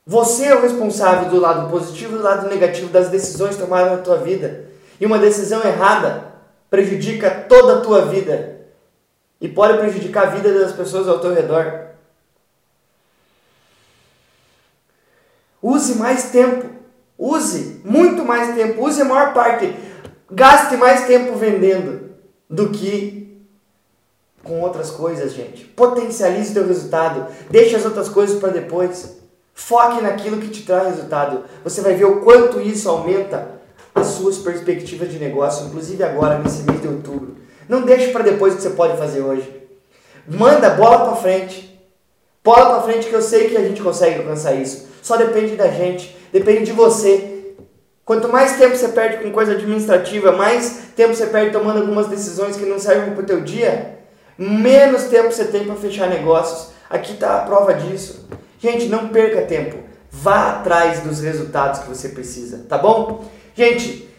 Você 0.05 0.45
é 0.45 0.55
o 0.55 0.61
responsável 0.61 1.29
do 1.29 1.39
lado 1.39 1.69
positivo 1.69 2.15
e 2.15 2.17
do 2.17 2.23
lado 2.23 2.49
negativo 2.49 2.89
das 2.89 3.09
decisões 3.09 3.55
tomadas 3.55 3.91
na 3.91 3.97
tua 3.99 4.17
vida. 4.17 4.65
E 4.99 5.05
uma 5.05 5.19
decisão 5.19 5.63
errada 5.63 6.33
prejudica 6.69 7.45
toda 7.47 7.77
a 7.77 7.81
tua 7.81 8.05
vida. 8.05 8.50
E 9.41 9.49
pode 9.49 9.79
prejudicar 9.79 10.27
a 10.27 10.29
vida 10.29 10.53
das 10.53 10.71
pessoas 10.71 11.07
ao 11.07 11.19
teu 11.19 11.33
redor. 11.33 11.87
Use 15.59 15.95
mais 15.95 16.25
tempo. 16.31 16.69
Use 17.17 17.81
muito 17.83 18.23
mais 18.23 18.55
tempo. 18.55 18.85
Use 18.85 19.01
a 19.01 19.05
maior 19.05 19.33
parte. 19.33 19.75
Gaste 20.29 20.77
mais 20.77 21.07
tempo 21.07 21.35
vendendo 21.35 22.11
do 22.47 22.69
que 22.69 23.41
com 24.43 24.61
outras 24.61 24.91
coisas, 24.91 25.33
gente. 25.33 25.65
Potencialize 25.65 26.51
o 26.51 26.53
teu 26.53 26.67
resultado. 26.67 27.27
Deixe 27.49 27.75
as 27.75 27.85
outras 27.85 28.09
coisas 28.09 28.39
para 28.39 28.49
depois. 28.49 29.17
Foque 29.55 30.01
naquilo 30.01 30.37
que 30.37 30.49
te 30.49 30.63
traz 30.63 30.95
resultado. 30.95 31.43
Você 31.63 31.81
vai 31.81 31.95
ver 31.95 32.05
o 32.05 32.21
quanto 32.21 32.61
isso 32.61 32.87
aumenta 32.87 33.59
as 33.93 34.07
suas 34.07 34.37
perspectivas 34.37 35.11
de 35.11 35.19
negócio, 35.19 35.65
inclusive 35.65 36.03
agora 36.03 36.39
nesse 36.39 36.63
mês 36.63 36.81
de 36.81 36.87
outubro. 36.87 37.40
Não 37.71 37.83
deixe 37.83 38.09
para 38.09 38.21
depois 38.21 38.51
o 38.51 38.57
que 38.57 38.63
você 38.63 38.71
pode 38.71 38.97
fazer 38.97 39.21
hoje. 39.21 39.49
Manda 40.27 40.71
bola 40.71 41.05
para 41.05 41.15
frente. 41.15 41.81
Bola 42.43 42.65
para 42.65 42.81
frente 42.81 43.07
que 43.07 43.15
eu 43.15 43.21
sei 43.21 43.47
que 43.47 43.55
a 43.55 43.61
gente 43.61 43.81
consegue 43.81 44.19
alcançar 44.19 44.55
isso. 44.55 44.89
Só 45.01 45.15
depende 45.15 45.55
da 45.55 45.69
gente, 45.69 46.13
depende 46.33 46.65
de 46.65 46.73
você. 46.73 47.53
Quanto 48.03 48.27
mais 48.27 48.57
tempo 48.57 48.75
você 48.75 48.89
perde 48.89 49.23
com 49.23 49.31
coisa 49.31 49.53
administrativa, 49.53 50.33
mais 50.33 50.87
tempo 50.97 51.15
você 51.15 51.27
perde 51.27 51.53
tomando 51.53 51.79
algumas 51.79 52.07
decisões 52.07 52.57
que 52.57 52.65
não 52.65 52.77
servem 52.77 53.13
para 53.13 53.23
o 53.23 53.25
teu 53.25 53.39
dia, 53.39 53.99
menos 54.37 55.03
tempo 55.03 55.31
você 55.31 55.45
tem 55.45 55.63
para 55.63 55.75
fechar 55.75 56.09
negócios. 56.09 56.73
Aqui 56.89 57.13
está 57.13 57.37
a 57.37 57.45
prova 57.45 57.73
disso. 57.73 58.27
Gente, 58.59 58.87
não 58.87 59.07
perca 59.07 59.43
tempo. 59.43 59.77
Vá 60.11 60.57
atrás 60.57 60.99
dos 60.99 61.21
resultados 61.21 61.79
que 61.79 61.87
você 61.87 62.09
precisa, 62.09 62.65
tá 62.67 62.77
bom? 62.77 63.23
Gente, 63.55 64.09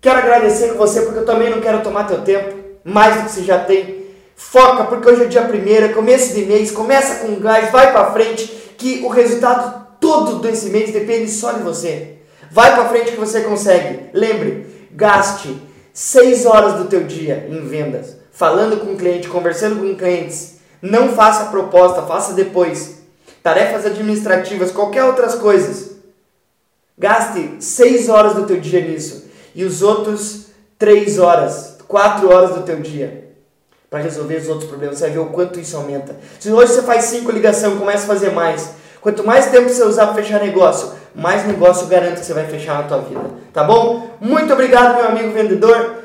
quero 0.00 0.20
agradecer 0.20 0.68
com 0.68 0.78
você 0.78 1.00
porque 1.00 1.18
eu 1.18 1.26
também 1.26 1.50
não 1.50 1.60
quero 1.60 1.82
tomar 1.82 2.04
teu 2.04 2.22
tempo 2.22 2.53
mais 2.84 3.16
do 3.16 3.22
que 3.24 3.30
você 3.32 3.42
já 3.42 3.58
tem. 3.58 4.04
Foca, 4.36 4.84
porque 4.84 5.08
hoje 5.08 5.22
é 5.22 5.26
dia 5.26 5.42
primeiro, 5.42 5.86
é 5.86 5.88
começo 5.88 6.34
de 6.34 6.44
mês, 6.44 6.70
começa 6.70 7.26
com 7.26 7.40
gás, 7.40 7.70
vai 7.70 7.92
para 7.92 8.12
frente, 8.12 8.46
que 8.76 9.00
o 9.04 9.08
resultado 9.08 9.86
todo 10.00 10.40
desse 10.40 10.70
mês 10.70 10.92
depende 10.92 11.30
só 11.30 11.52
de 11.52 11.62
você. 11.62 12.18
Vai 12.50 12.74
para 12.74 12.88
frente 12.88 13.12
que 13.12 13.18
você 13.18 13.40
consegue. 13.40 14.10
Lembre, 14.12 14.66
gaste 14.92 15.56
6 15.92 16.46
horas 16.46 16.74
do 16.74 16.84
teu 16.84 17.04
dia 17.04 17.46
em 17.48 17.66
vendas, 17.66 18.16
falando 18.32 18.78
com 18.78 18.92
o 18.92 18.96
cliente, 18.96 19.28
conversando 19.28 19.80
com 19.80 19.96
clientes. 19.96 20.56
Não 20.82 21.10
faça 21.10 21.46
proposta, 21.46 22.02
faça 22.02 22.32
depois. 22.34 23.02
Tarefas 23.42 23.86
administrativas, 23.86 24.70
qualquer 24.70 25.04
outras 25.04 25.34
coisas. 25.34 25.92
Gaste 26.98 27.56
6 27.60 28.08
horas 28.08 28.34
do 28.34 28.46
teu 28.46 28.60
dia 28.60 28.80
nisso 28.80 29.24
e 29.54 29.64
os 29.64 29.82
outros 29.82 30.46
3 30.78 31.18
horas, 31.18 31.73
4 31.88 32.32
horas 32.32 32.54
do 32.54 32.62
teu 32.62 32.80
dia 32.80 33.24
para 33.90 34.02
resolver 34.02 34.36
os 34.36 34.48
outros 34.48 34.68
problemas. 34.68 34.98
Você 34.98 35.04
vai 35.04 35.12
ver 35.12 35.18
o 35.20 35.26
quanto 35.26 35.60
isso 35.60 35.76
aumenta. 35.76 36.16
Se 36.40 36.50
hoje 36.50 36.72
você 36.72 36.82
faz 36.82 37.04
5 37.04 37.30
ligações, 37.30 37.78
começa 37.78 38.04
a 38.04 38.08
fazer 38.08 38.30
mais. 38.30 38.70
Quanto 39.00 39.22
mais 39.24 39.50
tempo 39.50 39.68
você 39.68 39.84
usar 39.84 40.06
para 40.06 40.22
fechar 40.22 40.40
negócio, 40.40 40.92
mais 41.14 41.46
negócio 41.46 41.86
garanto 41.86 42.20
que 42.20 42.26
você 42.26 42.32
vai 42.32 42.46
fechar 42.46 42.82
na 42.82 42.88
tua 42.88 42.98
vida. 42.98 43.20
Tá 43.52 43.62
bom? 43.62 44.16
Muito 44.20 44.52
obrigado, 44.52 44.96
meu 44.96 45.08
amigo 45.08 45.30
vendedor. 45.30 45.96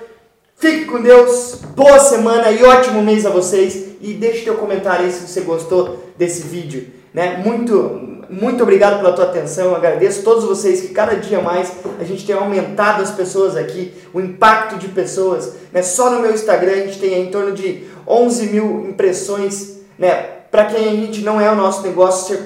Fique 0.56 0.86
com 0.86 1.02
Deus. 1.02 1.62
Boa 1.76 1.98
semana 2.00 2.52
e 2.52 2.62
ótimo 2.64 3.02
mês 3.02 3.26
a 3.26 3.30
vocês. 3.30 3.96
E 4.02 4.14
deixe 4.14 4.44
teu 4.44 4.56
comentário 4.56 5.06
aí 5.06 5.12
se 5.12 5.26
você 5.26 5.42
gostou 5.42 6.12
desse 6.18 6.44
vídeo. 6.44 6.88
Né? 7.14 7.42
Muito, 7.44 8.19
muito 8.30 8.62
obrigado 8.62 8.98
pela 8.98 9.14
tua 9.14 9.26
atenção. 9.26 9.76
agradeço 9.76 10.22
a 10.22 10.24
todos 10.24 10.44
vocês 10.44 10.82
que 10.82 10.90
cada 10.90 11.16
dia 11.16 11.42
mais 11.42 11.72
a 12.00 12.04
gente 12.04 12.26
tem 12.26 12.36
aumentado 12.36 13.02
as 13.02 13.12
pessoas 13.12 13.56
aqui, 13.56 13.94
o 14.14 14.20
impacto 14.20 14.78
de 14.78 14.88
pessoas. 14.88 15.54
Né? 15.74 15.82
Só 15.82 16.10
no 16.12 16.22
meu 16.22 16.34
Instagram 16.34 16.72
a 16.72 16.76
gente 16.76 17.00
tem 17.00 17.22
em 17.22 17.32
torno 17.32 17.52
de 17.52 17.86
11 18.08 18.48
mil 18.48 18.88
impressões. 18.88 19.80
Né? 19.98 20.14
Para 20.52 20.66
quem 20.66 20.88
a 20.88 20.92
gente 20.92 21.22
não 21.22 21.42
é 21.42 21.50
o 21.52 21.56
nosso 21.56 21.82
negócio, 21.82 22.38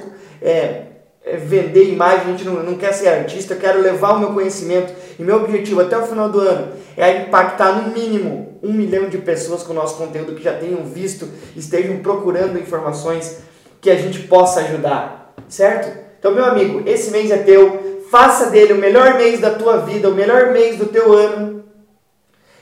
é, 0.42 0.84
é 1.26 1.38
vender 1.38 1.90
imagem, 1.90 2.22
a 2.22 2.32
gente 2.32 2.44
não, 2.44 2.64
não 2.64 2.76
quer 2.76 2.94
ser 2.94 3.10
artista, 3.10 3.54
eu 3.54 3.60
quero 3.60 3.82
levar 3.82 4.14
o 4.14 4.20
meu 4.20 4.34
conhecimento 4.34 4.94
e 5.18 5.24
meu 5.24 5.38
objetivo 5.38 5.82
até 5.82 5.98
o 5.98 6.06
final 6.06 6.30
do 6.30 6.40
ano 6.40 6.74
é 6.98 7.24
impactar 7.24 7.82
no 7.82 7.94
mínimo 7.94 8.60
um 8.62 8.72
milhão 8.72 9.10
de 9.10 9.18
pessoas 9.18 9.64
com 9.64 9.74
o 9.74 9.76
nosso 9.76 9.98
conteúdo 9.98 10.36
que 10.36 10.44
já 10.44 10.54
tenham 10.54 10.84
visto, 10.86 11.28
estejam 11.56 11.98
procurando 11.98 12.58
informações 12.58 13.40
que 13.82 13.90
a 13.90 13.96
gente 13.96 14.20
possa 14.20 14.62
ajudar, 14.62 15.23
certo? 15.54 15.98
Então, 16.20 16.34
meu 16.34 16.46
amigo, 16.46 16.82
esse 16.86 17.12
mês 17.12 17.30
é 17.30 17.38
teu, 17.38 18.06
faça 18.10 18.50
dele 18.50 18.74
o 18.74 18.78
melhor 18.78 19.16
mês 19.16 19.40
da 19.40 19.52
tua 19.52 19.78
vida, 19.78 20.10
o 20.10 20.16
melhor 20.16 20.52
mês 20.52 20.78
do 20.78 20.88
teu 20.88 21.14
ano 21.14 21.64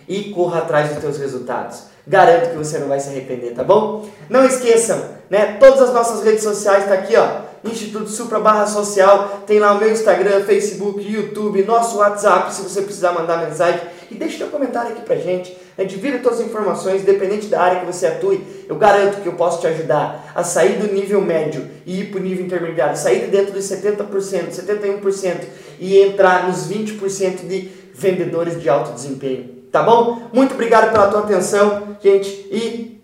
e 0.08 0.26
corra 0.32 0.60
atrás 0.60 0.90
dos 0.90 1.00
teus 1.00 1.18
resultados. 1.18 1.84
Garanto 2.06 2.50
que 2.50 2.58
você 2.58 2.80
não 2.80 2.88
vai 2.88 3.00
se 3.00 3.10
arrepender, 3.10 3.54
tá 3.54 3.64
bom? 3.64 4.10
Não 4.30 4.44
esqueçam, 4.44 5.02
né? 5.30 5.58
Todas 5.60 5.82
as 5.82 5.94
nossas 5.94 6.24
redes 6.24 6.44
sociais 6.44 6.86
tá 6.86 6.96
aqui, 6.96 7.16
ó 7.16 7.52
Instituto 7.64 8.10
Supra 8.10 8.40
Barra 8.40 8.66
Social, 8.66 9.44
tem 9.46 9.60
lá 9.60 9.74
o 9.74 9.78
meu 9.78 9.92
Instagram, 9.92 10.44
Facebook, 10.44 11.00
YouTube, 11.08 11.64
nosso 11.64 11.98
WhatsApp, 11.98 12.54
se 12.54 12.62
você 12.62 12.82
precisar 12.82 13.12
mandar 13.12 13.46
mensagem. 13.46 13.82
E 14.10 14.16
deixe 14.16 14.38
seu 14.38 14.48
comentário 14.48 14.92
aqui 14.92 15.02
pra 15.04 15.16
gente, 15.16 15.56
né? 15.82 15.86
divida 15.86 16.20
todas 16.20 16.40
as 16.40 16.46
informações, 16.46 17.02
independente 17.02 17.48
da 17.48 17.62
área 17.62 17.80
que 17.80 17.86
você 17.86 18.08
atue, 18.08 18.42
eu 18.68 18.76
garanto 18.76 19.22
que 19.22 19.28
eu 19.28 19.34
posso 19.34 19.60
te 19.62 19.68
ajudar 19.68 20.32
a 20.34 20.44
sair 20.44 20.80
do 20.80 20.94
nível 20.94 21.22
médio 21.22 21.68
e 21.86 22.02
ir 22.02 22.06
para 22.06 22.20
o 22.20 22.24
nível 22.24 22.46
intermediário, 22.46 22.96
sair 22.96 23.22
de 23.22 23.28
dentro 23.28 23.54
dos 23.54 23.66
70%, 23.66 24.08
71% 24.50 25.42
e 25.80 26.00
entrar 26.00 26.48
nos 26.48 26.70
20% 26.70 27.48
de 27.48 27.72
vendedores 27.94 28.62
de 28.62 28.70
alto 28.70 28.94
desempenho. 28.94 29.62
Tá 29.72 29.84
bom? 29.84 30.30
Muito 30.34 30.54
obrigado 30.54 30.92
pela 30.92 31.08
tua 31.08 31.22
atenção, 31.22 31.98
gente, 32.02 32.30
e 32.52 33.02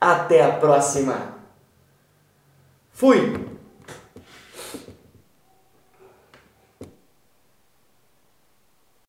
até 0.00 0.44
a 0.44 0.50
próxima. 0.50 1.36
Fui! 2.92 3.51